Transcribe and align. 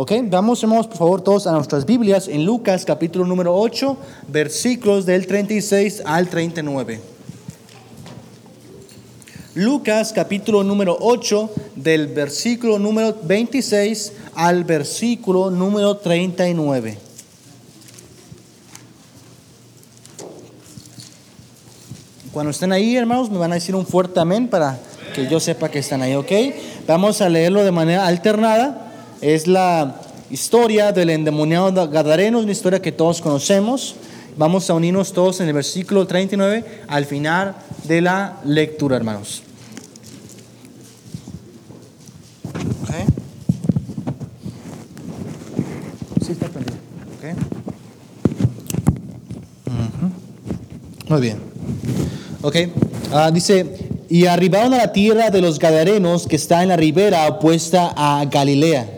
Ok, 0.00 0.12
vamos 0.26 0.62
hermanos 0.62 0.86
por 0.86 0.96
favor 0.96 1.20
todos 1.22 1.48
a 1.48 1.50
nuestras 1.50 1.84
Biblias 1.84 2.28
en 2.28 2.44
Lucas 2.44 2.84
capítulo 2.84 3.24
número 3.24 3.56
8, 3.56 3.96
versículos 4.28 5.06
del 5.06 5.26
36 5.26 6.02
al 6.04 6.28
39. 6.28 7.00
Lucas 9.54 10.12
capítulo 10.12 10.62
número 10.62 10.96
8 11.00 11.50
del 11.74 12.06
versículo 12.06 12.78
número 12.78 13.16
26 13.24 14.12
al 14.36 14.62
versículo 14.62 15.50
número 15.50 15.96
39. 15.96 16.96
Cuando 22.32 22.52
estén 22.52 22.70
ahí, 22.70 22.94
hermanos, 22.94 23.32
me 23.32 23.38
van 23.38 23.50
a 23.50 23.56
decir 23.56 23.74
un 23.74 23.84
fuerte 23.84 24.20
amén 24.20 24.46
para 24.46 24.78
que 25.12 25.26
yo 25.26 25.40
sepa 25.40 25.68
que 25.68 25.80
están 25.80 26.02
ahí, 26.02 26.14
¿ok? 26.14 26.30
Vamos 26.86 27.20
a 27.20 27.28
leerlo 27.28 27.64
de 27.64 27.72
manera 27.72 28.06
alternada. 28.06 28.84
Es 29.20 29.48
la 29.48 30.00
historia 30.30 30.92
del 30.92 31.10
endemoniado 31.10 31.88
Gadareno, 31.88 32.38
una 32.38 32.52
historia 32.52 32.80
que 32.80 32.92
todos 32.92 33.20
conocemos. 33.20 33.96
Vamos 34.36 34.70
a 34.70 34.74
unirnos 34.74 35.12
todos 35.12 35.40
en 35.40 35.48
el 35.48 35.54
versículo 35.54 36.06
39 36.06 36.82
al 36.86 37.04
final 37.04 37.56
de 37.84 38.00
la 38.00 38.38
lectura, 38.44 38.96
hermanos. 38.96 39.42
Okay. 42.84 43.04
Sí 46.24 46.32
está 46.32 46.46
prendido. 46.46 46.76
Okay. 47.18 47.32
Muy 51.08 51.20
bien. 51.20 51.38
Ok. 52.42 52.56
Ah, 53.12 53.32
dice, 53.32 53.88
y 54.08 54.26
arribaron 54.26 54.74
a 54.74 54.78
la 54.78 54.92
tierra 54.92 55.30
de 55.30 55.40
los 55.40 55.58
Gadarenos 55.58 56.28
que 56.28 56.36
está 56.36 56.62
en 56.62 56.68
la 56.68 56.76
ribera 56.76 57.26
opuesta 57.26 57.92
a 57.96 58.24
Galilea. 58.26 58.97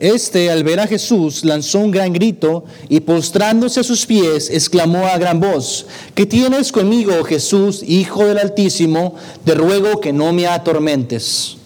Este, 0.00 0.50
al 0.50 0.64
ver 0.64 0.80
a 0.80 0.86
Jesús, 0.86 1.44
lanzó 1.44 1.80
un 1.80 1.90
gran 1.90 2.12
grito 2.12 2.64
y 2.88 3.00
postrándose 3.00 3.80
a 3.80 3.84
sus 3.84 4.06
pies, 4.06 4.48
exclamó 4.48 5.06
a 5.06 5.18
gran 5.18 5.40
voz, 5.40 5.86
¿qué 6.14 6.24
tienes 6.24 6.72
conmigo, 6.72 7.24
Jesús, 7.24 7.82
Hijo 7.82 8.24
del 8.24 8.38
Altísimo? 8.38 9.16
Te 9.44 9.54
ruego 9.54 10.00
que 10.00 10.12
no 10.12 10.32
me 10.32 10.46
atormentes. 10.46 11.57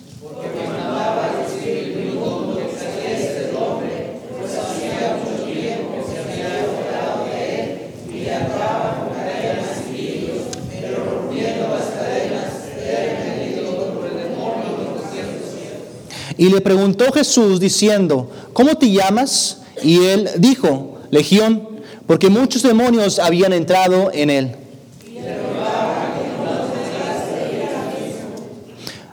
Y 16.43 16.49
le 16.49 16.61
preguntó 16.61 17.13
Jesús 17.13 17.61
diciendo, 17.61 18.29
¿cómo 18.53 18.75
te 18.75 18.91
llamas? 18.91 19.59
Y 19.81 20.07
él 20.07 20.29
dijo, 20.39 20.99
Legión, 21.13 21.69
porque 22.05 22.31
muchos 22.31 22.65
demonios 22.65 23.21
habían 23.21 23.53
entrado 23.53 24.11
en 24.13 24.29
él. 24.29 24.57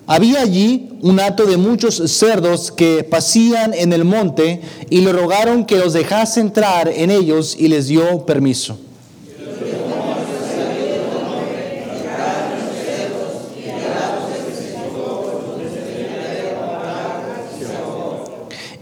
Había 0.07 0.41
allí 0.41 0.89
un 1.02 1.19
hato 1.19 1.45
de 1.45 1.57
muchos 1.57 2.02
cerdos 2.11 2.72
que 2.72 3.03
pasían 3.03 3.75
en 3.75 3.94
el 3.94 4.05
monte 4.05 4.61
y 4.89 5.02
le 5.02 5.13
rogaron 5.13 5.66
que 5.66 5.77
los 5.77 5.94
dejase 5.94 6.39
entrar 6.39 6.88
en 6.88 7.11
ellos 7.11 7.55
y 7.59 7.67
les 7.67 7.89
dio 7.89 8.25
permiso. 8.25 8.80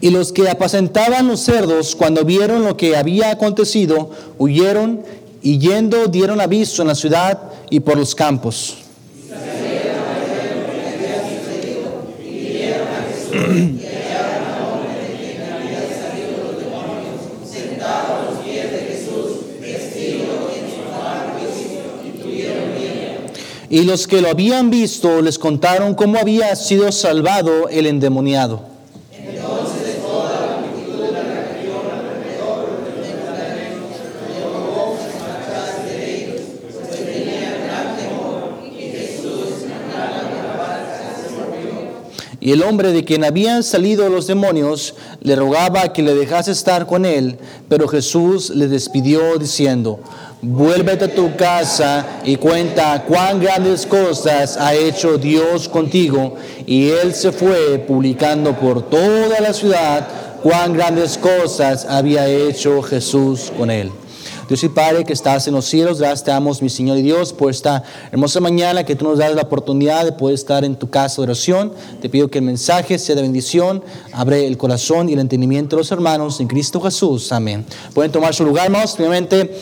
Y 0.07 0.09
los 0.09 0.31
que 0.31 0.49
apacentaban 0.49 1.27
los 1.27 1.41
cerdos, 1.41 1.93
cuando 1.93 2.23
vieron 2.23 2.63
lo 2.63 2.77
que 2.77 2.95
había 2.95 3.29
acontecido, 3.29 4.09
huyeron 4.37 5.01
y 5.41 5.57
yendo 5.59 6.07
dieron 6.07 6.39
aviso 6.39 6.81
en 6.81 6.87
la 6.87 6.95
ciudad 6.95 7.37
y 7.69 7.81
por 7.81 7.97
los 7.97 8.15
campos. 8.15 8.77
Y 23.69 23.81
los 23.83 24.07
que 24.07 24.21
lo 24.21 24.29
habían 24.29 24.69
visto 24.69 25.21
les 25.21 25.37
contaron 25.37 25.95
cómo 25.95 26.17
había 26.17 26.55
sido 26.55 26.93
salvado 26.93 27.67
el 27.67 27.87
endemoniado. 27.87 28.66
Y 42.47 42.53
el 42.53 42.63
hombre 42.63 42.93
de 42.93 43.03
quien 43.03 43.25
habían 43.25 43.61
salido 43.61 44.07
los 44.07 44.25
demonios 44.25 44.93
le 45.19 45.35
rogaba 45.35 45.91
que 45.91 46.01
le 46.01 46.15
dejase 46.15 46.51
estar 46.53 46.87
con 46.87 47.03
él, 47.03 47.37
pero 47.67 47.89
Jesús 47.89 48.51
le 48.51 48.69
despidió 48.69 49.37
diciendo, 49.37 49.99
vuélvete 50.41 51.03
a 51.03 51.13
tu 51.13 51.35
casa 51.35 52.21
y 52.23 52.37
cuenta 52.37 53.03
cuán 53.05 53.41
grandes 53.41 53.85
cosas 53.85 54.55
ha 54.55 54.73
hecho 54.73 55.17
Dios 55.17 55.67
contigo. 55.67 56.35
Y 56.65 56.87
él 56.87 57.13
se 57.13 57.33
fue 57.33 57.79
publicando 57.85 58.57
por 58.57 58.89
toda 58.89 59.41
la 59.41 59.51
ciudad 59.51 60.07
cuán 60.41 60.71
grandes 60.71 61.17
cosas 61.17 61.85
había 61.89 62.29
hecho 62.29 62.81
Jesús 62.81 63.51
con 63.57 63.69
él. 63.69 63.91
Dios 64.47 64.63
y 64.63 64.69
Padre 64.69 65.03
que 65.03 65.11
estás 65.11 65.45
en 65.47 65.53
los 65.55 65.65
cielos, 65.65 65.99
gracias 65.99 66.23
te 66.23 66.31
damos, 66.31 66.61
mi 66.61 66.69
Señor 66.69 66.97
y 66.97 67.01
Dios, 67.01 67.33
por 67.33 67.51
esta 67.51 67.83
hermosa 68.13 68.39
mañana 68.39 68.85
que 68.85 68.95
tú 68.95 69.03
nos 69.03 69.17
das 69.17 69.35
la 69.35 69.41
oportunidad 69.41 70.05
de 70.05 70.13
poder 70.13 70.35
estar 70.35 70.63
en 70.63 70.77
tu 70.77 70.89
casa 70.89 71.17
de 71.17 71.23
oración. 71.23 71.73
Te 72.01 72.07
pido 72.07 72.29
que 72.29 72.37
el 72.37 72.45
mensaje 72.45 72.97
sea 72.97 73.15
de 73.15 73.23
bendición, 73.23 73.83
abre 74.13 74.47
el 74.47 74.57
corazón 74.57 75.09
y 75.09 75.13
el 75.13 75.19
entendimiento 75.19 75.75
de 75.75 75.81
los 75.81 75.91
hermanos 75.91 76.39
en 76.39 76.47
Cristo 76.47 76.79
Jesús. 76.79 77.33
Amén. 77.33 77.65
Pueden 77.93 78.09
tomar 78.09 78.33
su 78.33 78.45
lugar, 78.45 78.67
hermanos. 78.67 78.93
Primeramente, 78.93 79.53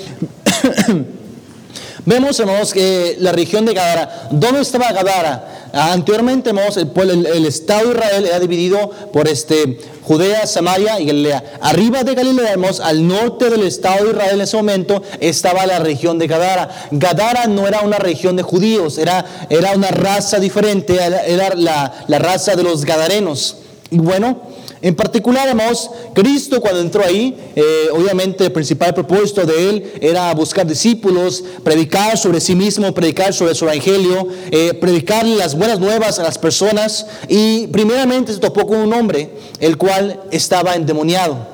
vemos, 2.06 2.40
hermanos, 2.40 2.72
que 2.72 3.16
la 3.20 3.32
región 3.32 3.66
de 3.66 3.74
Gadara, 3.74 4.28
¿dónde 4.30 4.62
estaba 4.62 4.92
Gadara? 4.92 5.55
Anteriormente, 5.76 6.52
el, 6.52 7.26
el, 7.26 7.46
Estado 7.46 7.90
de 7.90 7.96
Israel 7.96 8.26
era 8.26 8.40
dividido 8.40 8.90
por 9.12 9.28
este, 9.28 9.78
Judea, 10.04 10.48
Samaria 10.48 11.02
y 11.02 11.06
Galilea. 11.06 11.60
Arriba 11.60 12.06
de 12.06 12.16
Galilea, 12.16 12.56
al 12.82 13.06
norte 13.06 13.50
del 13.50 13.64
Estado 13.64 14.06
de 14.06 14.12
Israel 14.12 14.36
en 14.36 14.42
ese 14.42 14.56
momento, 14.56 15.04
estaba 15.20 15.66
la 15.66 15.80
región 15.80 16.18
de 16.18 16.28
Gadara. 16.28 16.88
Gadara 16.92 17.48
no 17.48 17.68
era 17.68 17.82
una 17.82 17.98
región 17.98 18.38
de 18.38 18.44
judíos, 18.44 18.98
era, 18.98 19.26
era 19.50 19.74
una 19.74 19.90
raza 19.90 20.40
diferente, 20.40 20.96
era, 20.96 21.56
la, 21.56 22.06
la 22.08 22.20
raza 22.20 22.56
de 22.56 22.64
los 22.64 22.86
gadarenos. 22.86 23.58
Y 23.92 23.98
bueno, 23.98 24.55
en 24.86 24.94
particular, 24.94 25.48
hermanos, 25.48 25.90
Cristo 26.14 26.62
cuando 26.62 26.80
entró 26.80 27.04
ahí, 27.04 27.36
eh, 27.56 27.88
obviamente 27.92 28.46
el 28.46 28.52
principal 28.52 28.94
propósito 28.94 29.44
de 29.44 29.70
él 29.70 29.94
era 30.00 30.32
buscar 30.36 30.68
discípulos, 30.68 31.44
predicar 31.64 32.16
sobre 32.20 32.40
sí 32.40 32.54
mismo, 32.54 32.94
predicar 32.94 33.34
sobre 33.34 33.56
su 33.56 33.66
evangelio, 33.66 34.28
eh, 34.52 34.76
predicar 34.76 35.26
las 35.26 35.58
buenas 35.58 35.80
nuevas 35.80 36.20
a 36.20 36.24
las 36.24 36.38
personas. 36.38 37.08
Y 37.28 37.66
primeramente 37.66 38.32
se 38.32 38.40
topó 38.40 38.68
con 38.68 38.78
un 38.78 38.94
hombre, 38.94 39.32
el 39.60 39.76
cual 39.76 40.22
estaba 40.30 40.76
endemoniado. 40.76 41.48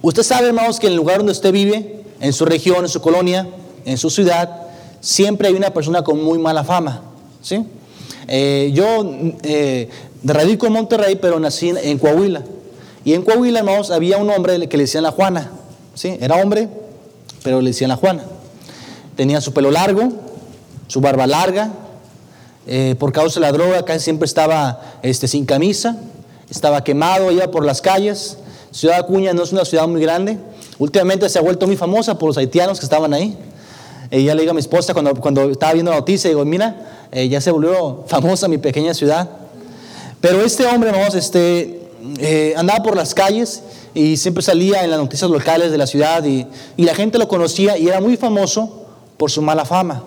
Usted 0.00 0.22
sabe, 0.22 0.46
hermanos, 0.46 0.80
que 0.80 0.86
en 0.86 0.94
el 0.94 0.96
lugar 0.96 1.18
donde 1.18 1.32
usted 1.32 1.52
vive, 1.52 2.04
en 2.22 2.32
su 2.32 2.46
región, 2.46 2.86
en 2.86 2.88
su 2.88 3.02
colonia, 3.02 3.46
en 3.84 3.98
su 3.98 4.08
ciudad, 4.08 4.62
siempre 5.02 5.48
hay 5.48 5.54
una 5.54 5.74
persona 5.74 6.02
con 6.02 6.24
muy 6.24 6.38
mala 6.38 6.64
fama. 6.64 7.02
¿sí? 7.42 7.66
Eh, 8.28 8.70
yo 8.74 9.04
radico 10.24 10.66
en 10.66 10.72
Monterrey, 10.72 11.16
pero 11.16 11.38
nací 11.40 11.70
en 11.70 11.98
Coahuila. 11.98 12.42
Y 13.04 13.14
en 13.14 13.22
Coahuila, 13.22 13.60
hermanos, 13.60 13.90
había 13.90 14.18
un 14.18 14.30
hombre 14.30 14.68
que 14.68 14.76
le 14.76 14.84
decían 14.84 15.02
la 15.02 15.12
Juana. 15.12 15.50
¿sí? 15.94 16.16
Era 16.20 16.36
hombre, 16.36 16.68
pero 17.42 17.60
le 17.60 17.70
decían 17.70 17.88
la 17.88 17.96
Juana. 17.96 18.22
Tenía 19.16 19.40
su 19.40 19.52
pelo 19.52 19.70
largo, 19.70 20.12
su 20.86 21.00
barba 21.00 21.26
larga. 21.26 21.70
Eh, 22.66 22.96
por 22.98 23.12
causa 23.12 23.40
de 23.40 23.46
la 23.46 23.52
droga, 23.52 23.84
casi 23.84 24.00
siempre 24.00 24.26
estaba 24.26 24.80
este, 25.02 25.26
sin 25.26 25.46
camisa. 25.46 25.96
Estaba 26.50 26.84
quemado, 26.84 27.30
iba 27.30 27.50
por 27.50 27.64
las 27.64 27.80
calles. 27.80 28.38
Ciudad 28.70 28.98
Acuña 28.98 29.32
no 29.32 29.42
es 29.42 29.52
una 29.52 29.64
ciudad 29.64 29.88
muy 29.88 30.00
grande. 30.00 30.38
Últimamente 30.78 31.28
se 31.28 31.38
ha 31.38 31.42
vuelto 31.42 31.66
muy 31.66 31.76
famosa 31.76 32.18
por 32.18 32.28
los 32.28 32.36
haitianos 32.36 32.78
que 32.78 32.86
estaban 32.86 33.12
ahí. 33.14 33.36
Y 34.10 34.24
ya 34.24 34.34
le 34.34 34.42
digo 34.42 34.52
a 34.52 34.54
mi 34.54 34.60
esposa 34.60 34.92
cuando, 34.92 35.14
cuando 35.14 35.50
estaba 35.50 35.72
viendo 35.72 35.90
la 35.90 35.98
noticia, 35.98 36.30
digo, 36.30 36.44
mira, 36.44 37.08
eh, 37.10 37.28
ya 37.28 37.40
se 37.40 37.50
volvió 37.50 38.04
famosa 38.06 38.48
mi 38.48 38.58
pequeña 38.58 38.94
ciudad. 38.94 39.28
Pero 40.20 40.42
este 40.42 40.66
hombre, 40.66 40.90
vamos, 40.90 41.14
este, 41.14 41.80
eh, 42.18 42.54
andaba 42.56 42.82
por 42.82 42.96
las 42.96 43.14
calles 43.14 43.62
y 43.94 44.16
siempre 44.16 44.42
salía 44.42 44.82
en 44.82 44.90
las 44.90 44.98
noticias 44.98 45.30
locales 45.30 45.70
de 45.70 45.78
la 45.78 45.86
ciudad 45.86 46.24
y, 46.24 46.46
la 46.76 46.94
gente 46.94 47.18
lo 47.18 47.28
conocía 47.28 47.78
y 47.78 47.88
era 47.88 48.00
muy 48.00 48.16
famoso 48.16 48.86
por 49.16 49.30
su 49.30 49.42
mala 49.42 49.64
fama. 49.64 50.02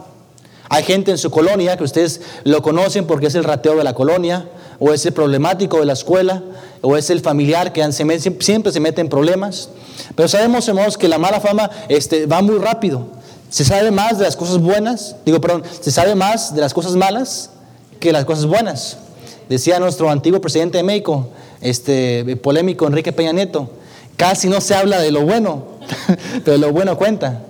Hay 0.70 0.84
gente 0.84 1.12
en 1.12 1.18
su 1.18 1.30
colonia 1.30 1.78
que 1.78 1.84
ustedes 1.84 2.22
lo 2.44 2.62
conocen 2.62 3.06
porque 3.06 3.28
es 3.28 3.36
el 3.36 3.44
rateo 3.44 3.76
de 3.76 3.84
la 3.84 3.94
colonia, 3.94 4.48
o 4.80 4.94
es 4.94 5.06
el 5.06 5.14
problemático 5.14 5.80
de 5.80 5.86
la 5.86 5.94
escuela, 5.94 6.42
o 6.82 6.98
es 6.98 7.10
el 7.10 7.20
familiar 7.20 7.72
que 7.72 7.90
siempre 7.92 8.72
se 8.72 8.80
mete 8.80 9.02
en 9.02 9.10
problemas. 9.10 9.70
Pero 10.16 10.28
sabemos, 10.28 10.68
hermanos, 10.68 10.98
que 10.98 11.08
la 11.08 11.20
mala 11.20 11.40
fama 11.40 11.70
este, 11.88 12.26
va 12.26 12.42
muy 12.42 12.58
rápido. 12.58 13.06
Se 13.50 13.64
sabe 13.64 13.92
más 13.92 14.18
de 14.18 14.24
las 14.24 14.36
cosas 14.36 14.58
buenas, 14.58 15.18
digo, 15.26 15.40
perdón, 15.40 15.64
se 15.82 15.92
sabe 15.92 16.16
más 16.16 16.56
de 16.56 16.62
las 16.62 16.74
cosas 16.74 16.96
malas 16.96 17.50
que 18.00 18.12
las 18.12 18.26
cosas 18.26 18.46
buenas. 18.46 18.98
Decía 19.52 19.80
nuestro 19.80 20.10
antiguo 20.10 20.40
presidente 20.40 20.78
de 20.78 20.84
México, 20.84 21.28
este 21.60 22.38
polémico 22.38 22.88
Enrique 22.88 23.12
Peña 23.12 23.34
Nieto, 23.34 23.70
casi 24.16 24.48
no 24.48 24.62
se 24.62 24.74
habla 24.74 25.02
de 25.02 25.12
lo 25.12 25.24
bueno, 25.24 25.66
pero 26.46 26.58
lo 26.58 26.72
bueno 26.72 26.98
cuenta. 26.98 27.44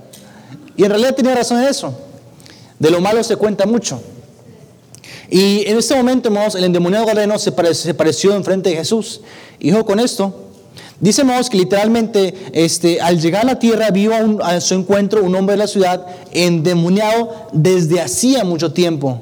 Y 0.75 0.83
en 0.83 0.89
realidad 0.89 1.13
tenía 1.13 1.35
razón 1.35 1.61
en 1.61 1.67
eso. 1.67 1.93
De 2.79 2.89
lo 2.89 3.01
malo 3.01 3.23
se 3.23 3.35
cuenta 3.35 3.67
mucho. 3.67 4.01
Y 5.29 5.63
en 5.67 5.77
este 5.77 5.93
momento, 5.93 6.29
hermanos, 6.29 6.55
el 6.55 6.63
endemoniado 6.63 7.05
gadareno 7.05 7.37
se, 7.37 7.53
se 7.75 7.93
pareció 7.93 8.33
enfrente 8.33 8.71
de 8.71 8.77
Jesús. 8.77 9.21
Y 9.59 9.69
dijo 9.69 9.85
con 9.85 9.99
esto, 9.99 10.33
dice 10.99 11.21
que 11.51 11.57
literalmente 11.57 12.33
este, 12.53 12.99
al 12.99 13.21
llegar 13.21 13.43
a 13.43 13.45
la 13.45 13.59
tierra 13.59 13.91
vio 13.91 14.11
a, 14.15 14.55
a 14.55 14.59
su 14.59 14.73
encuentro 14.73 15.23
un 15.23 15.35
hombre 15.35 15.53
de 15.53 15.57
la 15.57 15.67
ciudad 15.67 16.07
endemoniado 16.31 17.47
desde 17.53 18.01
hacía 18.01 18.43
mucho 18.43 18.73
tiempo 18.73 19.21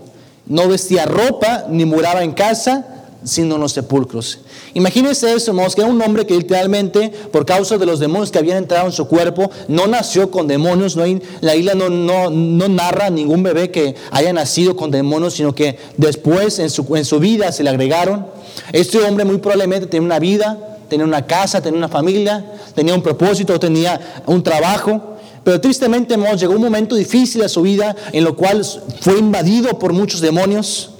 no 0.50 0.68
vestía 0.68 1.06
ropa 1.06 1.66
ni 1.70 1.86
moraba 1.86 2.24
en 2.24 2.34
casa, 2.34 2.86
sino 3.24 3.56
en 3.56 3.62
los 3.62 3.74
sepulcros. 3.74 4.40
Imagínense 4.74 5.34
eso, 5.34 5.52
hermanos, 5.52 5.76
que 5.76 5.82
era 5.82 5.90
un 5.90 6.02
hombre 6.02 6.26
que 6.26 6.36
literalmente, 6.36 7.10
por 7.32 7.46
causa 7.46 7.78
de 7.78 7.86
los 7.86 8.00
demonios 8.00 8.32
que 8.32 8.40
habían 8.40 8.58
entrado 8.58 8.86
en 8.86 8.92
su 8.92 9.08
cuerpo, 9.08 9.52
no 9.68 9.88
nació 9.88 10.32
con 10.32 10.48
demonios. 10.48 10.96
No 10.96 11.04
la 11.42 11.56
isla 11.56 11.76
no, 11.76 12.30
narra 12.30 13.10
ningún 13.10 13.44
bebé 13.44 13.72
que 13.72 13.96
haya 14.12 14.34
nacido 14.34 14.76
con 14.76 14.92
demonios, 14.92 15.36
sino 15.36 15.54
que 15.54 15.78
después 15.98 16.60
en 16.60 16.70
su, 16.70 16.96
en 16.96 17.06
su 17.06 17.20
vida 17.20 17.52
se 17.52 17.64
le 17.64 17.70
agregaron. 17.70 18.28
Este 18.72 19.00
hombre 19.00 19.26
muy 19.26 19.38
probablemente 19.38 19.88
tenía 19.88 20.06
una 20.06 20.20
vida, 20.20 20.58
tenía 20.88 21.06
una 21.06 21.26
casa, 21.26 21.62
tenía 21.62 21.78
una 21.78 21.90
familia, 21.90 22.46
tenía 22.74 22.96
un 22.96 23.02
propósito, 23.02 23.60
tenía 23.60 24.24
un 24.26 24.44
trabajo. 24.44 25.09
Pero 25.50 25.62
tristemente 25.62 26.16
llegó 26.16 26.54
un 26.54 26.62
momento 26.62 26.96
difícil 26.96 27.42
a 27.42 27.50
su 27.50 27.64
vida 27.64 27.96
en 28.12 28.24
lo 28.24 28.36
cual 28.36 28.64
fue 29.02 29.18
invadido 29.18 29.80
por 29.80 29.94
muchos 29.94 30.22
demonios. 30.22 30.92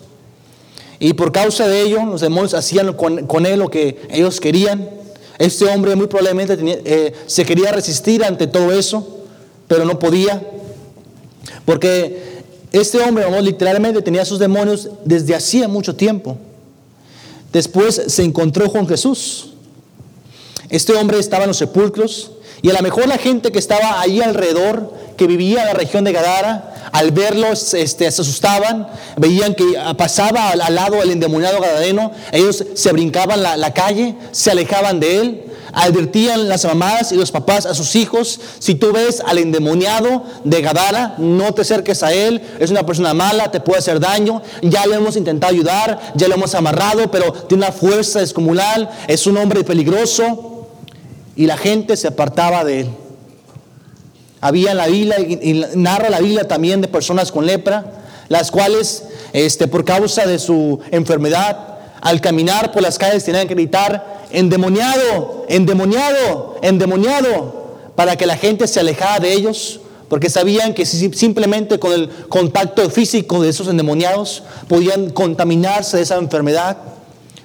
Y 0.98 1.14
por 1.14 1.32
causa 1.32 1.68
de 1.68 1.84
ello, 1.84 2.04
los 2.04 2.22
demonios 2.22 2.56
hacían 2.56 2.94
con, 2.94 3.46
él 3.46 3.60
lo 3.60 3.70
que 3.70 4.02
ellos 4.10 4.40
querían. 4.40 4.90
Este 5.38 5.66
hombre 5.66 5.96
muy 5.96 6.08
probablemente 6.08 6.58
eh, 6.84 7.14
se 7.28 7.46
quería 7.46 7.72
resistir 7.72 8.24
ante 8.24 8.48
todo 8.48 8.72
eso, 8.72 9.20
pero 9.68 9.86
no 9.86 10.00
podía. 10.00 10.42
Porque 11.64 12.42
este 12.72 13.02
hombre, 13.02 13.26
literalmente 13.44 14.02
tenía 14.02 14.26
sus 14.26 14.40
demonios 14.40 14.90
desde 15.06 15.36
hacía 15.36 15.68
mucho 15.68 15.96
tiempo. 15.96 16.40
Después 17.54 18.02
se 18.08 18.24
encontró 18.24 18.72
con 18.72 18.88
Jesús. 18.88 19.52
Este 20.70 20.94
hombre 20.94 21.20
estaba 21.20 21.44
en 21.44 21.50
los 21.50 21.58
sepulcros, 21.58 22.32
y 22.62 22.70
a 22.70 22.74
lo 22.74 22.82
mejor 22.82 23.08
la 23.08 23.18
gente 23.18 23.52
que 23.52 23.60
estaba 23.60 24.02
ahí 24.02 24.22
alrededor, 24.22 24.94
que 25.18 25.28
vivía 25.28 25.62
en 25.62 25.68
la 25.68 25.74
región 25.74 26.04
de 26.04 26.12
Gadara, 26.12 26.90
al 26.92 27.12
verlos 27.12 27.74
este, 27.74 28.10
se 28.12 28.22
asustaban, 28.22 28.88
veían 29.18 29.54
que 29.54 29.66
pasaba 29.98 30.50
al, 30.50 30.76
lado 30.76 31.02
el 31.02 31.12
endemoniado 31.12 31.62
gadareno, 31.62 32.12
ellos 32.32 32.64
se 32.74 32.92
brincaban 32.92 33.42
la, 33.42 33.74
calle, 33.74 34.16
se 34.32 34.52
alejaban 34.52 35.00
de 35.00 35.18
él, 35.18 35.44
advertían 35.72 36.50
las 36.50 36.66
mamás 36.66 37.12
y 37.12 37.16
los 37.16 37.32
papás 37.32 37.66
a 37.66 37.76
sus 37.76 37.96
hijos, 37.96 38.40
si 38.60 38.76
tú 38.76 38.92
ves 38.92 39.22
al 39.26 39.38
endemoniado 39.38 40.24
de 40.44 40.62
Gadara, 40.62 41.16
no 41.18 41.54
te 41.54 41.62
acerques 41.62 42.02
a 42.02 42.12
él, 42.12 42.42
es 42.60 42.72
una 42.72 42.86
persona 42.86 43.14
mala, 43.14 43.52
te 43.52 43.60
puede 43.60 43.80
hacer 43.80 44.00
daño, 44.00 44.42
ya 44.62 44.86
le 44.88 44.96
hemos 44.96 45.16
intentado 45.16 45.54
ayudar, 45.54 46.00
ya 46.16 46.28
lo 46.28 46.36
hemos 46.36 46.56
amarrado, 46.56 47.12
pero 47.12 47.32
tiene 47.32 47.66
una 47.66 47.74
fuerza 47.74 48.20
descomunal, 48.20 48.90
es 49.08 49.28
un 49.28 49.38
hombre 49.38 49.64
peligroso 49.64 50.59
y 51.40 51.46
la 51.46 51.56
gente 51.56 51.96
se 51.96 52.10
apartaba 52.10 52.66
de 52.66 52.82
él. 52.82 52.90
Había 54.42 54.72
en 54.72 54.78
la 54.78 54.88
Biblia, 54.88 55.22
y 55.22 55.64
narra 55.76 56.10
la 56.10 56.20
Biblia 56.20 56.46
también 56.50 56.82
de 56.82 56.90
personas 56.90 57.32
con 57.32 57.46
lepra, 57.46 57.86
las 58.28 58.52
cuales, 58.52 59.06
este, 59.32 59.70
por 59.70 59.86
causa 59.86 60.28
de 60.28 60.38
su 60.38 60.82
enfermedad, 60.92 61.78
al 62.02 62.20
caminar 62.20 62.74
por 62.74 62.82
las 62.82 62.98
calles 62.98 63.24
tenían 63.24 63.48
que 63.48 63.54
gritar, 63.54 64.26
endemoniado, 64.32 65.46
endemoniado, 65.48 66.58
endemoniado, 66.62 67.78
para 67.96 68.18
que 68.18 68.26
la 68.26 68.36
gente 68.36 68.68
se 68.68 68.82
alejara 68.82 69.22
de 69.22 69.32
ellos, 69.32 69.80
porque 70.10 70.30
sabían 70.30 70.74
que 70.74 70.86
simplemente 70.86 71.80
con 71.80 71.94
el 71.94 72.10
contacto 72.28 72.90
físico 72.90 73.42
de 73.42 73.48
esos 73.48 73.70
endemoniados 73.70 74.44
podían 74.68 75.12
contaminarse 75.12 75.96
de 75.96 76.04
esa 76.04 76.18
enfermedad. 76.18 76.76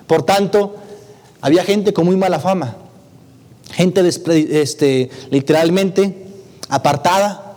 Por 0.08 0.24
tanto, 0.24 0.74
había 1.40 1.62
gente 1.62 1.92
con 1.92 2.06
muy 2.06 2.16
mala 2.16 2.40
fama 2.40 2.78
gente 3.72 4.06
este, 4.06 5.10
literalmente 5.30 6.26
apartada, 6.68 7.56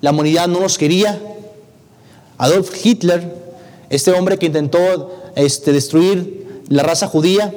la 0.00 0.10
humanidad 0.10 0.48
no 0.48 0.60
los 0.60 0.78
quería. 0.78 1.20
Adolf 2.38 2.84
Hitler, 2.84 3.34
este 3.90 4.12
hombre 4.12 4.38
que 4.38 4.46
intentó 4.46 5.32
este, 5.36 5.72
destruir 5.72 6.64
la 6.68 6.82
raza 6.82 7.06
judía, 7.06 7.52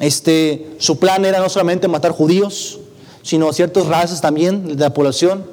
este, 0.00 0.66
su 0.78 0.98
plan 0.98 1.24
era 1.24 1.40
no 1.40 1.48
solamente 1.48 1.88
matar 1.88 2.12
judíos, 2.12 2.78
sino 3.22 3.52
ciertas 3.52 3.86
razas 3.86 4.20
también 4.20 4.76
de 4.76 4.82
la 4.82 4.94
población. 4.94 5.44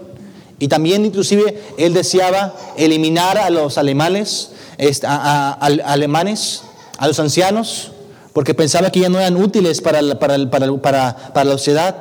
Y 0.60 0.70
también 0.70 1.06
inclusive 1.06 1.62
él 1.78 1.94
deseaba 1.94 2.56
eliminar 2.78 3.38
a 3.38 3.50
los 3.50 3.78
alemanes, 3.78 4.52
a 4.80 7.08
los 7.08 7.20
ancianos, 7.20 7.92
porque 8.38 8.54
pensaba 8.54 8.92
que 8.92 9.00
ya 9.00 9.10
no 9.10 9.18
eran 9.20 9.36
útiles 9.36 9.82
para 9.82 10.00
la, 10.00 10.20
para, 10.20 10.38
para, 10.52 11.44
la 11.44 11.52
sociedad. 11.54 11.96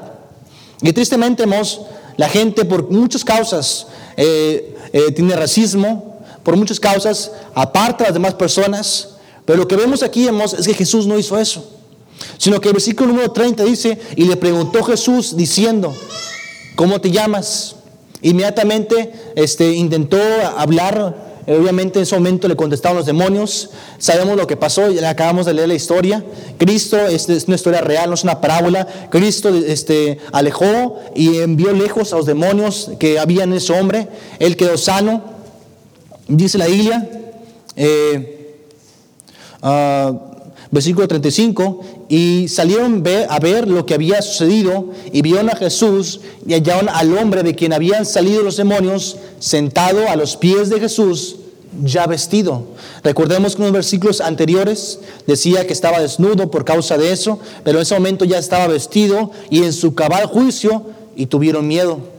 Y 0.83 0.93
tristemente, 0.93 1.44
hemos, 1.44 1.81
la 2.19 2.29
gente 2.29 2.67
por 2.67 2.91
muchas 2.91 3.25
causas 3.25 3.87
eh, 4.19 4.77
eh, 4.93 5.12
tiene 5.12 5.35
racismo, 5.35 6.21
por 6.43 6.55
muchas 6.55 6.79
causas 6.79 7.33
aparta 7.55 8.05
a 8.05 8.09
las 8.09 8.12
demás 8.12 8.35
personas, 8.35 9.15
pero 9.47 9.61
lo 9.61 9.67
que 9.67 9.77
vemos 9.77 10.03
aquí 10.03 10.29
hemos, 10.29 10.53
es 10.53 10.67
que 10.67 10.75
Jesús 10.75 11.06
no 11.06 11.19
hizo 11.19 11.38
eso, 11.38 11.71
sino 12.37 12.61
que 12.61 12.69
el 12.69 12.75
versículo 12.75 13.12
número 13.12 13.33
30 13.33 13.65
dice, 13.65 13.99
y 14.15 14.25
le 14.25 14.37
preguntó 14.37 14.85
Jesús 14.85 15.38
diciendo, 15.38 15.94
¿cómo 16.75 17.00
te 17.00 17.11
llamas? 17.11 17.77
Inmediatamente 18.21 19.11
este, 19.37 19.73
intentó 19.73 20.19
hablar 20.55 21.25
Obviamente 21.47 21.99
en 21.99 22.03
ese 22.03 22.17
momento 22.17 22.49
le 22.49 22.57
contestaron 22.57 22.97
los 22.97 23.07
demonios. 23.07 23.71
Sabemos 23.99 24.37
lo 24.37 24.47
que 24.47 24.57
pasó, 24.57 24.91
ya 24.91 25.09
acabamos 25.09 25.47
de 25.47 25.55
leer 25.55 25.69
la 25.69 25.75
historia. 25.75 26.25
Cristo 26.59 26.99
es, 26.99 27.29
es 27.29 27.47
una 27.47 27.55
historia 27.55 27.81
real, 27.81 28.09
no 28.09 28.15
es 28.15 28.25
una 28.25 28.41
parábola. 28.41 28.87
Cristo 29.11 29.49
este, 29.49 30.19
alejó 30.33 30.99
y 31.15 31.38
envió 31.38 31.73
lejos 31.73 32.12
a 32.12 32.17
los 32.17 32.26
demonios 32.26 32.91
que 32.99 33.19
había 33.19 33.45
en 33.45 33.53
ese 33.53 33.73
hombre. 33.73 34.09
Él 34.41 34.57
quedó 34.57 34.76
sano. 34.76 35.23
Dice 36.29 36.59
la 36.59 36.67
Biblia, 36.67 37.09
eh, 37.76 38.57
uh, 39.62 40.19
versículo 40.73 41.07
35, 41.07 41.81
y 42.08 42.48
salieron 42.48 43.02
a 43.28 43.38
ver 43.40 43.68
lo 43.68 43.84
que 43.84 43.94
había 43.94 44.22
sucedido 44.22 44.90
y 45.12 45.22
vieron 45.22 45.50
a 45.50 45.56
Jesús 45.56 46.20
y 46.46 46.54
hallaron 46.54 46.88
al 46.88 47.16
hombre 47.16 47.42
de 47.42 47.54
quien 47.54 47.72
habían 47.72 48.06
salido 48.06 48.42
los 48.42 48.56
demonios 48.56 49.16
sentado 49.40 50.08
a 50.08 50.16
los 50.16 50.36
pies 50.36 50.68
de 50.70 50.80
Jesús 50.80 51.36
ya 51.82 52.06
vestido. 52.06 52.62
Recordemos 53.02 53.54
que 53.54 53.62
en 53.62 53.66
los 53.66 53.72
versículos 53.72 54.20
anteriores 54.20 55.00
decía 55.26 55.66
que 55.66 55.72
estaba 55.72 56.00
desnudo 56.00 56.50
por 56.50 56.64
causa 56.64 56.96
de 56.96 57.12
eso, 57.12 57.38
pero 57.64 57.78
en 57.78 57.82
ese 57.82 57.94
momento 57.94 58.25
ya 58.25 58.38
estaba 58.38 58.66
vestido 58.66 59.30
y 59.50 59.62
en 59.62 59.72
su 59.72 59.94
cabal 59.94 60.26
juicio 60.26 60.86
y 61.16 61.26
tuvieron 61.26 61.66
miedo. 61.66 62.15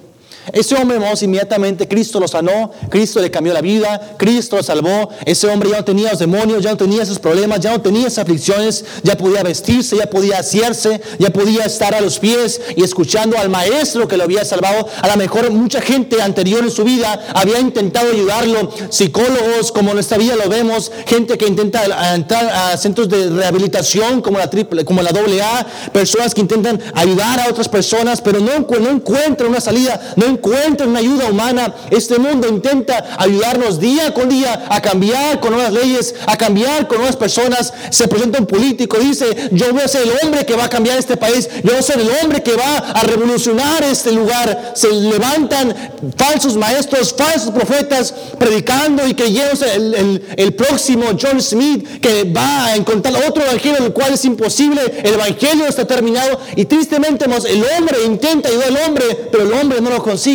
Ese 0.53 0.75
hombre, 0.75 0.95
hermanos, 0.95 1.21
inmediatamente 1.23 1.87
Cristo 1.87 2.19
lo 2.19 2.27
sanó, 2.27 2.71
Cristo 2.89 3.19
le 3.19 3.29
cambió 3.29 3.53
la 3.53 3.61
vida, 3.61 4.15
Cristo 4.17 4.55
lo 4.55 4.63
salvó. 4.63 5.09
Ese 5.25 5.47
hombre 5.47 5.69
ya 5.69 5.77
no 5.77 5.85
tenía 5.85 6.11
los 6.11 6.19
demonios, 6.19 6.63
ya 6.63 6.71
no 6.71 6.77
tenía 6.77 7.03
esos 7.03 7.19
problemas, 7.19 7.59
ya 7.59 7.71
no 7.71 7.81
tenía 7.81 8.07
esas 8.07 8.19
aflicciones, 8.19 8.85
ya 9.03 9.17
podía 9.17 9.43
vestirse, 9.43 9.97
ya 9.97 10.09
podía 10.09 10.39
asearse, 10.39 11.01
ya 11.19 11.29
podía 11.31 11.65
estar 11.65 11.93
a 11.93 12.01
los 12.01 12.19
pies 12.19 12.61
y 12.75 12.83
escuchando 12.83 13.37
al 13.37 13.49
maestro 13.49 14.07
que 14.07 14.15
lo 14.15 14.23
había 14.23 14.45
salvado. 14.45 14.87
A 15.01 15.07
lo 15.07 15.17
mejor 15.17 15.51
mucha 15.51 15.81
gente 15.81 16.21
anterior 16.21 16.63
en 16.63 16.71
su 16.71 16.83
vida 16.83 17.27
había 17.33 17.59
intentado 17.59 18.11
ayudarlo, 18.11 18.71
psicólogos 18.89 19.71
como 19.73 19.93
nuestra 19.93 20.17
vida 20.17 20.35
lo 20.35 20.47
vemos, 20.47 20.91
gente 21.05 21.37
que 21.37 21.47
intenta 21.47 22.15
entrar 22.15 22.49
a 22.49 22.77
centros 22.77 23.09
de 23.09 23.29
rehabilitación 23.29 24.21
como 24.21 24.37
la 24.37 24.49
triple, 24.49 24.85
como 24.85 25.01
la 25.01 25.09
AA, 25.09 25.65
personas 25.91 26.33
que 26.33 26.41
intentan 26.41 26.81
ayudar 26.93 27.39
a 27.39 27.49
otras 27.49 27.67
personas, 27.67 28.21
pero 28.21 28.39
no, 28.39 28.59
no 28.59 28.89
encuentran 28.89 29.49
una 29.49 29.61
salida, 29.61 30.13
no 30.15 30.36
una 30.43 30.99
ayuda 30.99 31.29
humana. 31.29 31.73
Este 31.91 32.19
mundo 32.19 32.47
intenta 32.47 33.15
ayudarnos 33.17 33.79
día 33.79 34.13
con 34.13 34.29
día 34.29 34.65
a 34.69 34.81
cambiar 34.81 35.39
con 35.39 35.53
nuevas 35.53 35.73
leyes, 35.73 36.15
a 36.25 36.37
cambiar 36.37 36.87
con 36.87 36.97
nuevas 36.97 37.15
personas. 37.15 37.73
Se 37.89 38.07
presenta 38.07 38.39
un 38.39 38.45
político, 38.45 38.97
dice, 38.97 39.49
yo 39.51 39.71
voy 39.73 39.81
a 39.81 39.87
ser 39.87 40.03
el 40.03 40.11
hombre 40.23 40.45
que 40.45 40.55
va 40.55 40.65
a 40.65 40.69
cambiar 40.69 40.97
este 40.97 41.17
país, 41.17 41.49
yo 41.63 41.71
voy 41.71 41.79
a 41.79 41.81
ser 41.81 41.99
el 41.99 42.09
hombre 42.21 42.43
que 42.43 42.55
va 42.55 42.77
a 42.77 43.03
revolucionar 43.03 43.83
este 43.83 44.11
lugar. 44.11 44.73
Se 44.75 44.91
levantan 44.91 45.75
falsos 46.15 46.55
maestros, 46.55 47.13
falsos 47.13 47.51
profetas, 47.51 48.13
predicando 48.37 49.07
y 49.07 49.13
creyéndose 49.13 49.75
el, 49.75 50.23
el, 50.35 50.53
próximo 50.53 51.05
John 51.19 51.41
Smith 51.41 51.99
que 51.99 52.23
va 52.23 52.65
a 52.65 52.75
encontrar 52.75 53.15
otro 53.27 53.43
evangelio, 53.43 53.85
el 53.85 53.93
cual 53.93 54.13
es 54.13 54.25
imposible. 54.25 54.81
El 55.03 55.13
evangelio 55.13 55.65
está 55.65 55.85
terminado 55.85 56.39
y 56.55 56.65
tristemente 56.65 57.25
el 57.25 57.63
hombre 57.77 58.03
intenta 58.05 58.49
ayudar 58.49 58.67
al 58.67 58.77
hombre, 58.87 59.05
pero 59.31 59.43
el 59.43 59.53
hombre 59.53 59.81
no 59.81 59.89
lo 59.89 60.01
consigue 60.01 60.26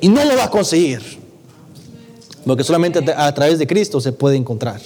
y 0.00 0.08
no 0.08 0.24
lo 0.24 0.36
va 0.36 0.44
a 0.44 0.50
conseguir. 0.50 1.00
Porque 2.44 2.64
solamente 2.64 3.00
a 3.16 3.34
través 3.34 3.58
de 3.58 3.66
Cristo 3.66 4.00
se 4.00 4.12
puede 4.12 4.36
encontrar 4.36 4.80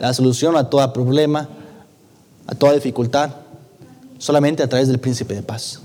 la 0.00 0.14
solución 0.14 0.56
a 0.56 0.70
todo 0.70 0.92
problema, 0.92 1.48
a 2.46 2.54
toda 2.54 2.72
dificultad, 2.72 3.30
solamente 4.18 4.62
a 4.62 4.68
través 4.68 4.88
del 4.88 4.98
príncipe 4.98 5.34
de 5.34 5.42
paz. 5.42 5.80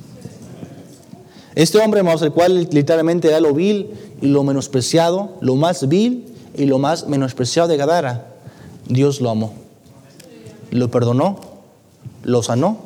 Este 1.56 1.78
hombre, 1.80 2.02
el 2.02 2.32
cual 2.32 2.68
literalmente 2.72 3.28
era 3.28 3.40
lo 3.40 3.54
vil 3.54 3.92
y 4.22 4.28
lo 4.28 4.44
menospreciado, 4.44 5.34
lo 5.42 5.56
más 5.56 5.88
vil 5.88 6.26
y 6.56 6.66
lo 6.66 6.80
más 6.80 7.08
menospreciado 7.08 7.68
de 7.68 7.78
Gadara, 7.78 8.28
Dios 8.88 9.22
lo 9.22 9.30
amó, 9.30 9.54
lo 10.72 10.90
perdonó, 10.90 11.40
lo 12.24 12.42
sanó 12.44 12.78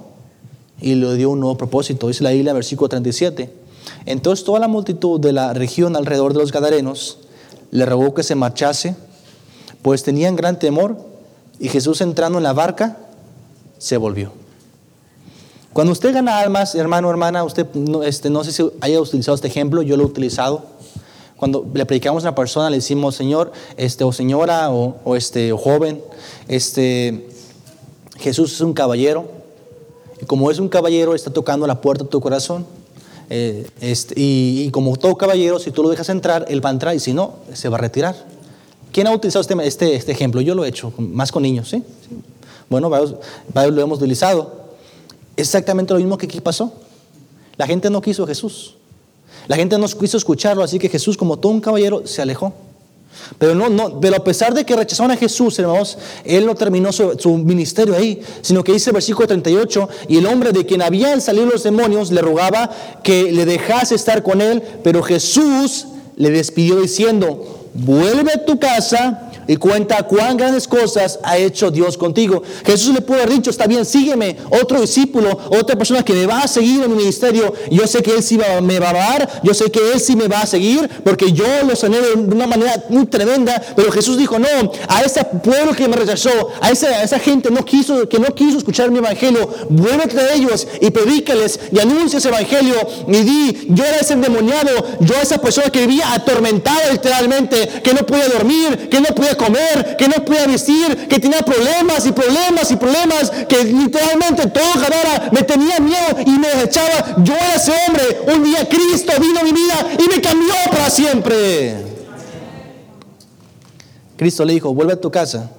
y 0.82 0.96
le 0.96 1.16
dio 1.16 1.30
un 1.30 1.40
nuevo 1.40 1.58
propósito. 1.58 2.08
Dice 2.08 2.24
la 2.24 2.32
Biblia, 2.32 2.54
versículo 2.54 2.90
37. 2.90 3.67
Entonces 4.06 4.46
toda 4.46 4.60
la 4.60 4.68
multitud 4.68 5.20
de 5.20 5.34
la 5.34 5.54
región 5.54 5.96
alrededor 5.96 6.34
de 6.34 6.40
los 6.40 6.52
Gadarenos 6.52 7.20
le 7.72 7.86
rogó 7.86 8.14
que 8.14 8.24
se 8.24 8.36
marchase, 8.36 8.96
pues 9.82 10.04
tenían 10.04 10.36
gran 10.36 10.60
temor, 10.60 10.98
y 11.60 11.70
Jesús 11.70 12.02
entrando 12.02 12.38
en 12.38 12.44
la 12.44 12.54
barca, 12.54 12.98
se 13.78 13.98
volvió. 13.98 14.32
Cuando 15.74 15.94
usted 15.94 16.14
gana 16.14 16.40
almas, 16.40 16.74
hermano, 16.74 17.10
hermana, 17.10 17.44
usted 17.44 17.68
no, 17.76 18.02
este, 18.02 18.30
no 18.30 18.44
sé 18.44 18.52
si 18.52 18.68
haya 18.82 19.00
utilizado 19.00 19.36
este 19.36 19.48
ejemplo, 19.48 19.82
yo 19.84 19.96
lo 19.96 20.04
he 20.04 20.06
utilizado. 20.08 20.64
Cuando 21.36 21.68
le 21.72 21.86
predicamos 21.86 22.24
a 22.24 22.30
una 22.30 22.36
persona, 22.36 22.72
le 22.72 22.78
decimos, 22.78 23.16
Señor, 23.16 23.52
este, 23.78 24.04
o 24.04 24.12
señora, 24.12 24.72
o, 24.72 25.16
este, 25.16 25.54
o 25.54 25.58
joven, 25.58 26.02
este, 26.48 27.30
Jesús 28.18 28.54
es 28.54 28.62
un 28.62 28.74
caballero. 28.74 29.26
Y 30.20 30.26
como 30.26 30.50
es 30.50 30.58
un 30.58 30.68
caballero, 30.68 31.14
está 31.14 31.32
tocando 31.32 31.68
la 31.68 31.80
puerta 31.80 32.06
de 32.06 32.10
tu 32.10 32.20
corazón. 32.20 32.66
Eh, 33.30 33.68
este, 33.82 34.14
y, 34.18 34.70
como 34.72 34.96
todo 34.96 35.16
caballero, 35.16 35.60
si 35.60 35.72
tú 35.72 35.84
lo 35.84 35.90
dejas 35.90 36.10
entrar, 36.10 36.46
él 36.48 36.64
va 36.64 36.70
a 36.70 36.74
entrar 36.74 36.96
y 36.96 37.00
si 37.00 37.14
no, 37.14 37.36
se 37.54 37.70
va 37.70 37.78
a 37.78 37.82
retirar. 37.82 38.16
¿Quién 38.92 39.08
ha 39.08 39.12
utilizado 39.12 39.42
este, 39.42 39.68
este, 39.68 39.96
este 39.96 40.12
ejemplo? 40.12 40.42
Yo 40.42 40.56
lo 40.56 40.66
he 40.66 40.70
hecho, 40.70 40.94
más 40.98 41.32
con 41.32 41.44
niños, 41.44 41.70
¿sí? 41.70 41.84
Bueno, 42.70 42.90
lo 42.90 43.82
hemos 43.82 44.00
utilizado. 44.00 44.68
Exactamente 45.36 45.94
lo 45.94 46.00
mismo 46.00 46.18
que 46.18 46.26
aquí 46.26 46.42
pasó. 46.42 46.74
La 47.58 47.68
gente 47.68 47.90
no 47.90 48.02
quiso 48.02 48.24
a 48.24 48.28
Jesús. 48.28 48.76
La 49.48 49.56
gente 49.56 49.78
no 49.78 49.88
quiso 49.88 50.18
escucharlo, 50.18 50.64
así 50.64 50.80
que 50.80 50.90
Jesús, 50.90 51.16
como 51.16 51.38
todo 51.38 51.52
un 51.52 51.62
caballero, 51.62 52.06
se 52.06 52.22
alejó. 52.22 52.54
Pero 53.38 53.56
no, 53.56 53.70
no, 53.70 54.00
pero 54.00 54.16
a 54.16 54.24
pesar 54.24 54.54
de 54.54 54.66
que 54.66 54.76
rechazaron 54.76 55.12
a 55.12 55.18
Jesús, 55.18 55.58
hermanos, 55.60 55.98
él 56.24 56.46
no 56.46 56.56
terminó 56.56 56.92
su, 56.92 57.38
ministerio 57.38 57.96
ahí, 57.96 58.22
sino 58.42 58.64
que 58.64 58.74
dice 58.74 58.90
el 58.90 58.96
versículo 58.96 59.28
38, 59.28 59.90
y 60.08 60.18
el 60.18 60.26
hombre 60.26 60.52
de 60.52 60.66
quien 60.66 60.82
habían 60.82 61.22
salido 61.22 61.46
los 61.48 61.64
demonios 61.64 62.12
le 62.12 62.22
rogaba 62.22 62.70
que 63.04 63.32
le 63.32 63.46
dejase 63.46 63.96
estar 63.96 64.24
con 64.24 64.42
él, 64.42 64.62
pero 64.84 65.04
Jesús 65.04 65.88
le 66.16 66.32
despidió 66.32 66.82
diciendo, 66.82 67.70
vuelve 67.74 68.34
a 68.34 68.46
tu 68.46 68.60
casa 68.60 69.27
y 69.48 69.56
cuenta 69.58 70.04
cuán 70.04 70.38
grandes 70.38 70.68
cosas 70.68 71.20
ha 71.24 71.38
hecho 71.38 71.72
Dios 71.72 71.98
contigo. 71.98 72.44
Jesús 72.66 72.94
le 72.94 73.02
pudo 73.02 73.18
haber 73.18 73.32
dicho, 73.32 73.50
está 73.50 73.68
bien, 73.68 73.86
sígueme, 73.86 74.38
otro 74.50 74.82
discípulo, 74.82 75.38
otra 75.50 75.76
persona 75.76 76.04
que 76.04 76.14
me 76.14 76.26
va 76.26 76.42
a 76.42 76.48
seguir 76.48 76.84
en 76.84 76.92
mi 76.92 76.98
ministerio. 76.98 77.54
Yo 77.72 77.88
sé 77.88 78.02
que 78.02 78.16
Él 78.16 78.24
sí 78.24 78.38
me 78.62 78.80
va 78.80 78.90
a 78.90 78.94
dar, 78.94 79.42
yo 79.44 79.54
sé 79.54 79.72
que 79.72 79.94
Él 79.94 80.00
sí 80.00 80.16
me 80.16 80.28
va 80.28 80.42
a 80.42 80.46
seguir, 80.46 80.90
porque 81.04 81.32
yo 81.32 81.46
lo 81.68 81.76
sané 81.76 82.02
de 82.02 82.14
una 82.14 82.48
manera 82.48 82.86
muy 82.90 83.06
tremenda. 83.06 83.62
Pero 83.76 83.92
Jesús 83.92 84.18
dijo, 84.18 84.38
no, 84.40 84.48
a 84.88 85.02
ese 85.02 85.24
pueblo 85.24 85.74
que 85.74 85.88
me 85.88 85.96
rechazó, 85.96 86.50
a 86.62 86.72
esa, 86.72 87.04
esa 87.04 87.20
gente 87.20 87.50
no 87.50 87.64
quiso, 87.64 88.08
que 88.10 88.20
no 88.20 88.34
quiso 88.36 88.58
escuchar 88.58 88.92
mi 88.92 89.00
evangelio, 89.00 89.50
vuélvete 89.70 90.20
a 90.20 90.34
ellos 90.34 90.68
y 90.82 90.90
predícales 90.90 91.60
y 91.72 91.80
anuncia 91.80 92.20
ese 92.20 92.30
evangelio 92.30 92.76
y 93.08 93.18
di, 93.24 93.68
yo 93.70 93.86
era 93.86 93.98
ese 93.98 94.14
endemoniado, 94.14 94.70
yo 95.00 95.16
esa 95.22 95.38
persona 95.38 95.70
que 95.70 95.86
vivía 95.86 96.14
atormentada 96.14 96.92
literalmente, 96.92 97.82
que 97.84 97.94
no 97.94 98.06
podía 98.06 98.28
dormir, 98.28 98.90
que 98.90 99.00
no 99.00 99.10
podía 99.16 99.37
comer, 99.38 99.96
que 99.98 100.08
no 100.08 100.26
podía 100.26 100.48
vestir, 100.48 101.08
que 101.08 101.20
tenía 101.20 101.42
problemas 101.42 102.06
y 102.06 102.12
problemas 102.12 102.72
y 102.72 102.76
problemas, 102.76 103.30
que 103.48 103.64
literalmente 103.64 104.48
todo 104.48 104.74
Gadara 104.76 105.30
me 105.32 105.44
tenía 105.44 105.80
miedo 105.80 106.18
y 106.26 106.32
me 106.32 106.64
echaba. 106.64 107.16
Yo 107.24 107.34
era 107.34 107.56
ese 107.56 107.72
hombre. 107.72 108.34
Un 108.36 108.44
día 108.44 108.68
Cristo 108.68 109.14
vino 109.22 109.40
a 109.40 109.44
mi 109.44 109.52
vida 109.54 109.88
y 110.00 110.14
me 110.14 110.22
cambió 110.22 110.54
para 110.72 110.90
siempre. 110.90 111.76
Cristo 114.18 114.44
le 114.44 114.54
dijo, 114.54 114.74
vuelve 114.74 114.94
a 114.94 115.00
tu 115.00 115.12
casa 115.12 115.52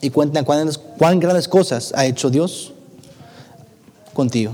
y 0.00 0.10
cuenta 0.10 0.44
cuán, 0.44 0.70
cuán 0.98 1.18
grandes 1.18 1.48
cosas 1.48 1.92
ha 1.96 2.04
hecho 2.04 2.28
Dios 2.28 2.74
contigo. 4.12 4.52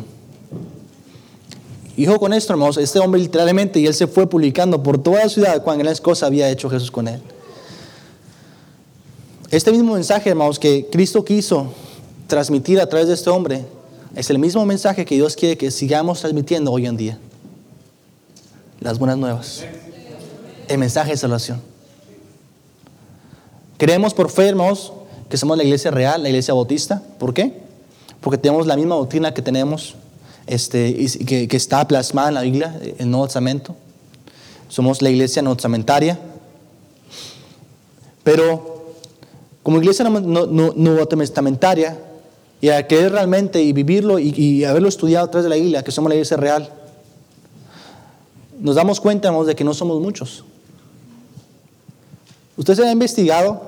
Hijo 1.96 2.18
con 2.18 2.32
esto, 2.32 2.52
hermanos, 2.52 2.76
este 2.78 2.99
hombre 2.99 3.20
literalmente, 3.20 3.80
y 3.80 3.87
él 3.87 3.94
se 3.94 4.06
fue 4.06 4.26
publicando 4.26 4.82
por 4.82 5.02
toda 5.02 5.25
la 5.25 5.28
ciudad 5.28 5.62
cuán 5.62 5.78
grandes 5.78 6.00
cosas 6.00 6.28
había 6.28 6.49
hecho 6.49 6.70
Jesús 6.70 6.90
con 6.90 7.08
él. 7.08 7.20
Este 9.50 9.73
mismo 9.73 9.95
mensaje, 9.95 10.30
hermanos, 10.30 10.61
que 10.61 10.87
Cristo 10.92 11.25
quiso 11.25 11.73
transmitir 12.28 12.80
a 12.80 12.88
través 12.88 13.09
de 13.09 13.14
este 13.14 13.30
hombre, 13.30 13.64
es 14.14 14.30
el 14.30 14.38
mismo 14.38 14.64
mensaje 14.64 15.04
que 15.04 15.16
Dios 15.16 15.35
quiere 15.35 15.59
que 15.59 15.73
sigamos 15.73 16.21
transmitiendo 16.21 16.71
hoy 16.71 16.87
en 16.87 16.97
día. 16.97 17.19
Las 18.78 19.00
buenas 19.00 19.19
nuevas. 19.19 19.64
El 20.69 20.78
mensaje 20.78 21.11
de 21.11 21.16
salvación. 21.16 21.61
Creemos 23.76 24.14
por 24.14 24.30
fe, 24.30 24.49
hermanos, 24.49 24.92
que 25.28 25.37
somos 25.37 25.57
la 25.57 25.64
iglesia 25.64 25.90
real, 25.90 26.23
la 26.23 26.28
iglesia 26.28 26.54
bautista. 26.54 27.02
¿Por 27.19 27.35
qué? 27.35 27.61
Porque 28.21 28.38
tenemos 28.38 28.69
la 28.69 28.76
misma 28.76 28.95
doctrina 28.95 29.35
que 29.35 29.42
tenemos, 29.42 29.97
este, 30.47 30.95
que, 31.26 31.49
que 31.49 31.57
está 31.57 31.88
plasmada 31.88 32.28
en 32.28 32.35
la 32.35 32.42
Biblia, 32.42 32.78
en 32.83 32.95
el 33.00 33.11
Nuevo 33.11 33.26
Testamento. 33.26 33.75
Somos 34.69 35.02
la 35.02 35.11
iglesia 35.11 35.42
neotestamentaria. 35.42 36.21
Pero 38.23 38.79
como 39.62 39.79
iglesia 39.79 40.09
nueva 40.09 41.07
testamentaria, 41.07 41.99
y 42.61 42.69
a 42.69 42.87
creer 42.87 43.12
realmente 43.12 43.62
y 43.62 43.73
vivirlo 43.73 44.19
y, 44.19 44.64
haberlo 44.64 44.88
estudiado 44.88 45.26
a 45.26 45.31
través 45.31 45.45
de 45.45 45.50
la 45.50 45.57
iglesia, 45.57 45.83
que 45.83 45.93
somos 45.93 46.11
la 46.11 46.14
iglesia 46.14 46.37
real, 46.37 46.71
nos 48.59 48.75
damos 48.75 49.00
cuenta 49.00 49.31
de 49.31 49.57
que 49.57 49.64
no 49.64 49.73
somos 49.73 50.00
muchos. 50.00 50.45
¿Usted 52.57 52.75
se 52.75 52.87
ha 52.87 52.93
investigado 52.93 53.62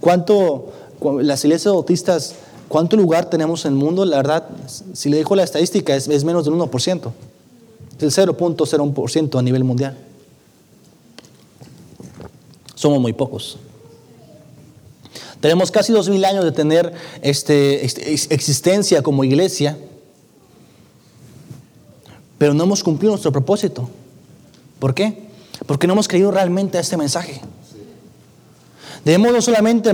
cuánto, 0.00 0.72
las 1.20 1.44
iglesias 1.44 1.74
bautistas, 1.74 2.34
cuánto 2.68 2.96
lugar 2.96 3.28
tenemos 3.28 3.66
en 3.66 3.74
el 3.74 3.78
mundo? 3.78 4.06
La 4.06 4.16
verdad, 4.16 4.48
si 4.94 5.10
le 5.10 5.18
dejo 5.18 5.36
la 5.36 5.42
estadística, 5.42 5.94
es, 5.94 6.08
es 6.08 6.24
menos 6.24 6.46
del 6.46 6.54
1%. 6.54 7.12
Es 8.00 8.18
el 8.18 8.28
0.01% 8.28 9.38
a 9.38 9.42
nivel 9.42 9.64
mundial. 9.64 9.98
Somos 12.74 13.00
muy 13.00 13.12
pocos. 13.12 13.58
Tenemos 15.40 15.70
casi 15.70 15.92
dos 15.92 16.08
mil 16.08 16.24
años 16.24 16.44
de 16.44 16.52
tener 16.52 16.92
este, 17.22 17.84
existencia 17.84 19.02
como 19.02 19.22
iglesia, 19.24 19.78
pero 22.38 22.54
no 22.54 22.64
hemos 22.64 22.82
cumplido 22.82 23.12
nuestro 23.12 23.32
propósito. 23.32 23.88
¿Por 24.78 24.94
qué? 24.94 25.28
Porque 25.66 25.86
no 25.86 25.92
hemos 25.92 26.08
creído 26.08 26.30
realmente 26.30 26.78
a 26.78 26.80
este 26.80 26.96
mensaje. 26.96 27.40
Debemos 29.04 29.32
no 29.32 29.42
solamente 29.42 29.92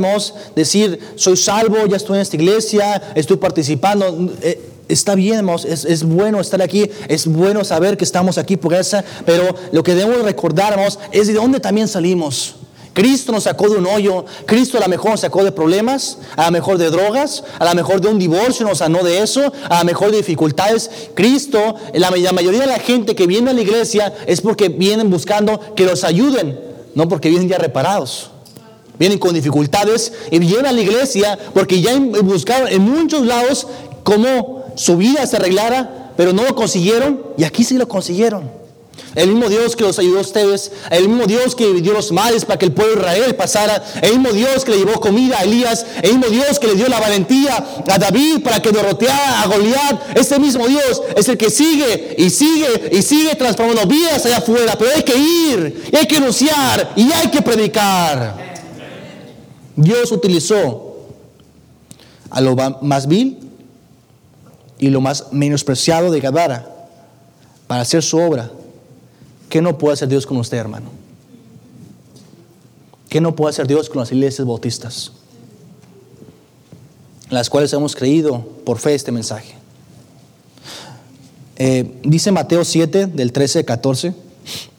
decir, 0.56 0.98
soy 1.16 1.36
salvo, 1.36 1.86
ya 1.86 1.96
estoy 1.96 2.16
en 2.16 2.22
esta 2.22 2.36
iglesia, 2.36 3.12
estoy 3.14 3.36
participando. 3.36 4.30
Eh, 4.42 4.70
está 4.88 5.14
bien, 5.14 5.46
es, 5.66 6.04
bueno 6.04 6.40
estar 6.40 6.60
aquí, 6.62 6.90
es 7.08 7.26
bueno 7.26 7.64
saber 7.64 7.96
que 7.96 8.04
estamos 8.04 8.38
aquí 8.38 8.56
por 8.56 8.74
esa, 8.74 9.04
pero 9.24 9.54
lo 9.72 9.82
que 9.82 9.94
debemos 9.94 10.22
recordar, 10.22 10.78
es 11.12 11.26
de 11.26 11.34
dónde 11.34 11.60
también 11.60 11.88
salimos. 11.88 12.56
Cristo 12.94 13.32
nos 13.32 13.42
sacó 13.42 13.68
de 13.68 13.76
un 13.76 13.86
hoyo, 13.86 14.24
Cristo 14.46 14.78
a 14.78 14.80
lo 14.80 14.88
mejor 14.88 15.10
nos 15.10 15.20
sacó 15.20 15.44
de 15.44 15.50
problemas, 15.50 16.18
a 16.36 16.46
lo 16.46 16.52
mejor 16.52 16.78
de 16.78 16.90
drogas, 16.90 17.42
a 17.58 17.64
lo 17.64 17.74
mejor 17.74 18.00
de 18.00 18.08
un 18.08 18.20
divorcio 18.20 18.64
nos 18.64 18.78
sanó 18.78 19.02
de 19.02 19.18
eso, 19.18 19.52
a 19.68 19.80
lo 19.80 19.84
mejor 19.84 20.12
de 20.12 20.18
dificultades. 20.18 20.88
Cristo, 21.14 21.74
la, 21.92 22.10
la 22.10 22.32
mayoría 22.32 22.60
de 22.60 22.66
la 22.68 22.78
gente 22.78 23.16
que 23.16 23.26
viene 23.26 23.50
a 23.50 23.52
la 23.52 23.60
iglesia 23.60 24.14
es 24.26 24.40
porque 24.40 24.68
vienen 24.68 25.10
buscando 25.10 25.74
que 25.74 25.84
los 25.84 26.04
ayuden, 26.04 26.58
no 26.94 27.08
porque 27.08 27.28
vienen 27.28 27.48
ya 27.48 27.58
reparados. 27.58 28.30
Vienen 28.96 29.18
con 29.18 29.34
dificultades 29.34 30.12
y 30.30 30.38
vienen 30.38 30.66
a 30.66 30.72
la 30.72 30.80
iglesia 30.80 31.36
porque 31.52 31.80
ya 31.80 31.98
buscaron 31.98 32.68
en 32.68 32.82
muchos 32.82 33.26
lados 33.26 33.66
cómo 34.04 34.66
su 34.76 34.96
vida 34.96 35.26
se 35.26 35.36
arreglara, 35.36 36.12
pero 36.16 36.32
no 36.32 36.44
lo 36.44 36.54
consiguieron 36.54 37.20
y 37.36 37.42
aquí 37.42 37.64
sí 37.64 37.76
lo 37.76 37.88
consiguieron. 37.88 38.63
El 39.14 39.28
mismo 39.28 39.48
Dios 39.48 39.76
que 39.76 39.84
los 39.84 39.98
ayudó 39.98 40.18
a 40.18 40.22
ustedes, 40.22 40.72
el 40.90 41.08
mismo 41.08 41.26
Dios 41.26 41.54
que 41.54 41.72
dio 41.74 41.92
los 41.92 42.10
males 42.10 42.44
para 42.44 42.58
que 42.58 42.66
el 42.66 42.72
pueblo 42.72 42.94
de 42.94 43.00
Israel 43.00 43.36
pasara, 43.36 43.84
el 44.02 44.18
mismo 44.18 44.32
Dios 44.32 44.64
que 44.64 44.72
le 44.72 44.78
llevó 44.78 45.00
comida 45.00 45.38
a 45.38 45.44
Elías, 45.44 45.86
el 46.02 46.18
mismo 46.18 46.28
Dios 46.28 46.58
que 46.58 46.66
le 46.66 46.74
dio 46.74 46.88
la 46.88 46.98
valentía 46.98 47.64
a 47.88 47.98
David 47.98 48.42
para 48.42 48.60
que 48.60 48.72
derroteara 48.72 49.42
a 49.42 49.46
Goliat, 49.46 50.16
ese 50.18 50.38
mismo 50.38 50.66
Dios 50.66 51.02
es 51.16 51.28
el 51.28 51.38
que 51.38 51.50
sigue 51.50 52.16
y 52.18 52.30
sigue 52.30 52.90
y 52.92 53.02
sigue 53.02 53.34
transformando 53.36 53.86
vidas 53.86 54.26
allá 54.26 54.38
afuera, 54.38 54.76
pero 54.76 54.90
hay 54.94 55.02
que 55.02 55.16
ir, 55.16 55.90
y 55.92 55.96
hay 55.96 56.06
que 56.06 56.16
anunciar 56.16 56.92
y 56.96 57.12
hay 57.12 57.28
que 57.28 57.40
predicar. 57.40 58.54
Dios 59.76 60.10
utilizó 60.12 60.96
a 62.30 62.40
lo 62.40 62.56
más 62.56 63.06
vil 63.06 63.38
y 64.78 64.88
lo 64.88 65.00
más 65.00 65.32
menospreciado 65.32 66.10
de 66.10 66.20
Gadara 66.20 66.68
para 67.66 67.82
hacer 67.82 68.02
su 68.02 68.18
obra. 68.18 68.50
¿Qué 69.54 69.62
no 69.62 69.78
puede 69.78 69.92
hacer 69.92 70.08
Dios 70.08 70.26
con 70.26 70.36
usted, 70.38 70.58
hermano? 70.58 70.86
¿Qué 73.08 73.20
no 73.20 73.36
puede 73.36 73.50
hacer 73.50 73.68
Dios 73.68 73.88
con 73.88 74.00
las 74.00 74.10
iglesias 74.10 74.44
bautistas? 74.44 75.12
Las 77.30 77.48
cuales 77.48 77.72
hemos 77.72 77.94
creído 77.94 78.40
por 78.64 78.80
fe 78.80 78.96
este 78.96 79.12
mensaje. 79.12 79.54
Eh, 81.54 82.00
dice 82.02 82.32
Mateo 82.32 82.64
7 82.64 83.06
del 83.06 83.30
13 83.30 83.60
al 83.60 83.64
14. 83.64 84.14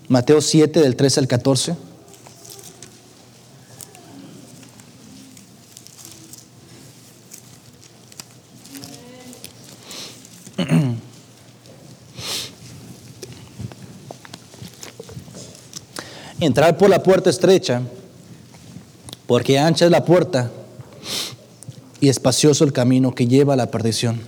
Mateo 0.10 0.42
7 0.42 0.82
del 0.82 0.98
13 0.98 1.22
al 1.22 1.28
14. 1.30 1.76
Entrar 16.46 16.78
por 16.78 16.92
la 16.92 17.02
puerta 17.02 17.32
estrecha, 17.32 17.82
porque 19.26 19.58
ancha 19.58 19.86
es 19.86 19.90
la 19.90 20.06
puerta 20.06 20.52
y 22.00 22.10
espacioso 22.10 22.64
el 22.64 22.72
camino 22.72 23.16
que 23.16 23.26
lleva 23.26 23.56
a 23.56 23.58
la 23.58 23.72
perdición. 23.72 24.22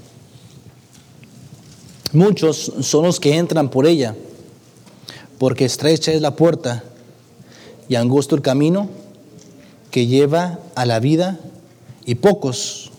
Muchos 2.14 2.74
son 2.82 3.06
los 3.06 3.20
que 3.20 3.38
entran 3.38 3.70
por 3.70 3.86
ella, 3.86 4.16
porque 5.38 5.66
estrecha 5.66 6.12
es 6.12 6.22
la 6.22 6.36
puerta 6.36 6.84
y 7.88 7.94
angosto 7.94 8.34
el 8.34 8.42
camino 8.42 8.90
que 9.92 10.08
lleva 10.08 10.58
a 10.74 10.88
la 10.88 11.00
vida, 11.00 11.40
y 12.04 12.16
pocos 12.16 12.90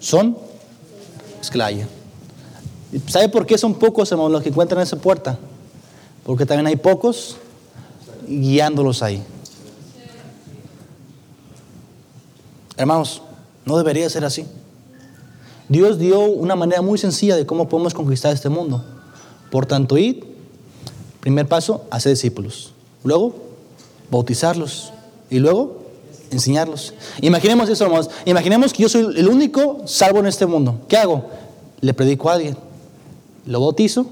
son 0.00 0.36
esclaya. 1.40 1.86
¿Sabe 3.06 3.28
por 3.28 3.46
qué 3.46 3.56
son 3.56 3.74
pocos 3.74 4.10
los 4.10 4.42
que 4.42 4.48
encuentran 4.48 4.82
esa 4.82 4.96
puerta? 4.96 5.38
Porque 6.24 6.44
también 6.44 6.66
hay 6.66 6.76
pocos 6.76 7.36
guiándolos 8.26 9.02
ahí. 9.02 9.22
Hermanos, 12.76 13.22
no 13.64 13.76
debería 13.78 14.08
ser 14.10 14.24
así. 14.24 14.46
Dios 15.68 15.98
dio 15.98 16.20
una 16.20 16.54
manera 16.54 16.82
muy 16.82 16.98
sencilla 16.98 17.36
de 17.36 17.46
cómo 17.46 17.68
podemos 17.68 17.94
conquistar 17.94 18.32
este 18.32 18.48
mundo. 18.48 18.84
Por 19.50 19.66
tanto, 19.66 19.96
id, 19.96 20.24
primer 21.20 21.48
paso, 21.48 21.84
hacer 21.90 22.12
discípulos. 22.12 22.72
Luego, 23.02 23.34
bautizarlos. 24.10 24.92
Y 25.30 25.38
luego, 25.38 25.82
enseñarlos. 26.30 26.94
Imaginemos 27.20 27.68
eso, 27.68 27.84
hermanos. 27.84 28.10
Imaginemos 28.24 28.72
que 28.72 28.82
yo 28.82 28.88
soy 28.88 29.14
el 29.16 29.28
único 29.28 29.82
salvo 29.86 30.20
en 30.20 30.26
este 30.26 30.46
mundo. 30.46 30.80
¿Qué 30.88 30.96
hago? 30.96 31.24
Le 31.80 31.94
predico 31.94 32.30
a 32.30 32.34
alguien 32.34 32.56
lo 33.46 33.60
bautizo, 33.60 34.06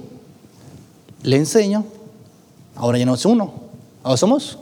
le 1.23 1.37
enseño, 1.37 1.85
ahora 2.77 2.99
ya 2.99 3.07
no 3.07 3.15
es 3.15 3.25
uno, 3.27 3.53
ahora 4.05 4.17
somos 4.17 4.59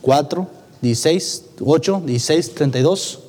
cuatro, 0.00 0.48
dieciséis, 0.80 1.44
ocho, 1.64 2.02
dieciséis, 2.04 2.52
treinta 2.52 2.78
y 2.78 2.82
dos. 2.82 3.20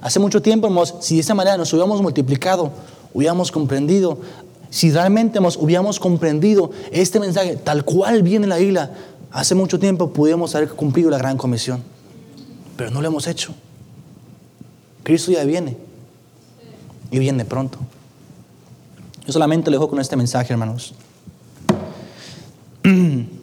Hace 0.00 0.20
mucho 0.20 0.40
tiempo, 0.40 0.70
si 1.00 1.16
de 1.16 1.20
esa 1.22 1.34
manera 1.34 1.56
nos 1.56 1.72
hubiéramos 1.72 2.00
multiplicado, 2.00 2.70
hubiéramos 3.12 3.50
comprendido, 3.50 4.18
si 4.70 4.92
realmente 4.92 5.38
hemos, 5.38 5.56
hubiéramos 5.56 5.98
comprendido 5.98 6.70
este 6.92 7.18
mensaje 7.18 7.56
tal 7.56 7.84
cual 7.84 8.22
viene 8.22 8.44
en 8.44 8.50
la 8.50 8.60
isla, 8.60 8.92
hace 9.32 9.54
mucho 9.54 9.78
tiempo 9.78 10.10
pudiéramos 10.10 10.54
haber 10.54 10.70
cumplido 10.70 11.10
la 11.10 11.18
gran 11.18 11.36
comisión, 11.36 11.82
pero 12.76 12.90
no 12.90 13.02
lo 13.02 13.08
hemos 13.08 13.26
hecho. 13.26 13.52
Cristo 15.02 15.32
ya 15.32 15.44
viene 15.44 15.76
y 17.10 17.18
viene 17.18 17.44
pronto. 17.44 17.78
Yo 19.26 19.32
solamente 19.32 19.70
lo 19.70 19.76
dejo 19.76 19.90
con 19.90 20.00
este 20.00 20.16
mensaje, 20.16 20.52
hermanos. 20.52 20.94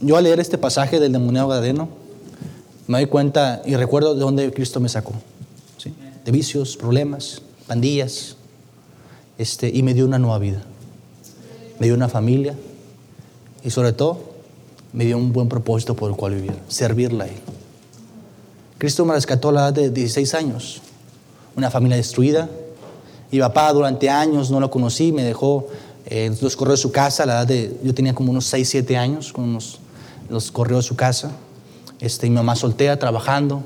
Yo 0.00 0.16
al 0.16 0.24
leer 0.24 0.40
este 0.40 0.58
pasaje 0.58 0.98
del 0.98 1.12
demonio 1.12 1.46
gadeno, 1.48 1.88
me 2.86 2.98
doy 2.98 3.06
cuenta 3.06 3.62
y 3.64 3.76
recuerdo 3.76 4.14
de 4.14 4.20
dónde 4.20 4.52
Cristo 4.52 4.80
me 4.80 4.88
sacó. 4.88 5.12
De 6.24 6.32
vicios, 6.32 6.76
problemas, 6.76 7.40
pandillas. 7.66 8.36
Este, 9.38 9.70
y 9.72 9.82
me 9.82 9.94
dio 9.94 10.04
una 10.04 10.18
nueva 10.18 10.38
vida. 10.38 10.62
Me 11.78 11.86
dio 11.86 11.94
una 11.94 12.08
familia. 12.08 12.54
Y 13.64 13.70
sobre 13.70 13.92
todo, 13.92 14.20
me 14.92 15.04
dio 15.04 15.16
un 15.16 15.32
buen 15.32 15.48
propósito 15.48 15.94
por 15.94 16.10
el 16.10 16.16
cual 16.16 16.34
vivir. 16.34 16.54
Servirle 16.68 17.24
a 17.24 17.26
Él. 17.26 17.36
Cristo 18.78 19.04
me 19.04 19.14
rescató 19.14 19.50
a 19.50 19.52
la 19.52 19.60
edad 19.60 19.72
de 19.74 19.90
16 19.90 20.34
años. 20.34 20.82
Una 21.56 21.70
familia 21.70 21.96
destruida, 21.96 22.48
mi 23.30 23.38
papá 23.38 23.72
durante 23.72 24.10
años 24.10 24.50
no 24.50 24.58
lo 24.58 24.70
conocí, 24.70 25.12
me 25.12 25.22
dejó, 25.22 25.68
eh, 26.06 26.34
los 26.40 26.56
corrió 26.56 26.72
de 26.72 26.78
su 26.78 26.90
casa, 26.90 27.24
la 27.26 27.34
edad 27.34 27.46
de, 27.46 27.78
yo 27.84 27.94
tenía 27.94 28.14
como 28.14 28.30
unos 28.30 28.46
6, 28.46 28.68
7 28.68 28.96
años, 28.96 29.32
con 29.32 29.44
los 30.30 30.50
corrió 30.50 30.78
de 30.78 30.82
su 30.82 30.96
casa. 30.96 31.32
Este, 32.00 32.28
mi 32.28 32.36
mamá 32.36 32.56
soltera, 32.56 32.98
trabajando. 32.98 33.62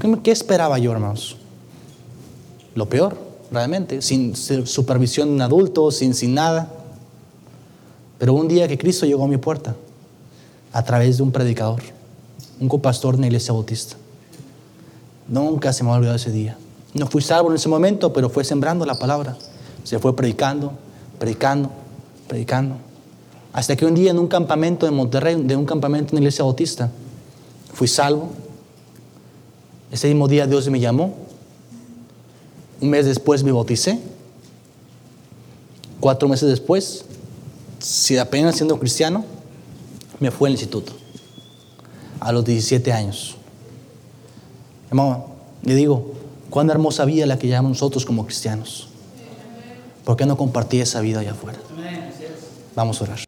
¿Qué, 0.00 0.18
¿Qué, 0.22 0.30
esperaba 0.30 0.78
yo, 0.78 0.92
hermanos? 0.92 1.36
Lo 2.74 2.88
peor, 2.88 3.18
realmente, 3.50 4.00
sin 4.00 4.34
supervisión 4.36 5.28
de 5.28 5.34
un 5.34 5.42
adulto, 5.42 5.90
sin, 5.90 6.14
sin 6.14 6.34
nada. 6.34 6.72
Pero 8.18 8.32
un 8.32 8.48
día 8.48 8.66
que 8.68 8.78
Cristo 8.78 9.04
llegó 9.04 9.24
a 9.24 9.28
mi 9.28 9.36
puerta, 9.36 9.76
a 10.72 10.82
través 10.84 11.18
de 11.18 11.22
un 11.22 11.32
predicador, 11.32 11.82
un 12.60 12.68
copastor 12.68 13.16
en 13.16 13.22
la 13.22 13.26
iglesia 13.26 13.52
bautista. 13.52 13.96
Nunca 15.26 15.72
se 15.72 15.84
me 15.84 15.90
ha 15.90 15.94
olvidado 15.94 16.16
ese 16.16 16.30
día. 16.30 16.56
No 16.94 17.06
fui 17.06 17.20
salvo 17.20 17.50
en 17.50 17.56
ese 17.56 17.68
momento, 17.68 18.12
pero 18.12 18.30
fue 18.30 18.44
sembrando 18.44 18.86
la 18.86 18.94
palabra. 18.98 19.36
Se 19.84 19.98
fue 19.98 20.16
predicando, 20.16 20.72
predicando, 21.18 21.70
predicando. 22.26 22.76
Hasta 23.52 23.76
que 23.76 23.86
un 23.86 23.94
día 23.94 24.10
en 24.10 24.18
un 24.18 24.28
campamento 24.28 24.86
de 24.86 24.92
Monterrey, 24.92 25.40
de 25.42 25.56
un 25.56 25.64
campamento 25.64 26.10
en 26.10 26.16
la 26.16 26.20
iglesia 26.20 26.44
bautista, 26.44 26.90
fui 27.72 27.88
salvo. 27.88 28.30
Ese 29.90 30.08
mismo 30.08 30.28
día 30.28 30.46
Dios 30.46 30.68
me 30.68 30.80
llamó. 30.80 31.14
Un 32.80 32.90
mes 32.90 33.06
después 33.06 33.42
me 33.42 33.52
bauticé. 33.52 33.98
Cuatro 36.00 36.28
meses 36.28 36.48
después, 36.48 37.04
si 37.80 38.16
apenas 38.18 38.56
siendo 38.56 38.78
cristiano, 38.78 39.24
me 40.20 40.30
fui 40.30 40.46
al 40.46 40.52
instituto. 40.52 40.92
A 42.20 42.32
los 42.32 42.44
17 42.44 42.92
años. 42.92 43.36
Hermano, 44.90 45.26
le 45.62 45.74
digo, 45.74 46.12
Cuán 46.50 46.70
hermosa 46.70 47.04
vida 47.04 47.26
la 47.26 47.38
que 47.38 47.48
llamamos 47.48 47.76
nosotros 47.76 48.06
como 48.06 48.24
cristianos. 48.24 48.88
¿Por 50.04 50.16
qué 50.16 50.24
no 50.24 50.36
compartir 50.36 50.80
esa 50.80 51.00
vida 51.00 51.20
allá 51.20 51.32
afuera? 51.32 51.58
Vamos 52.74 53.00
a 53.00 53.04
orar. 53.04 53.27